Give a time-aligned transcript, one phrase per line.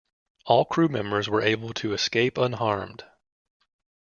[0.47, 3.03] All crewmembers were able to escape unharmed.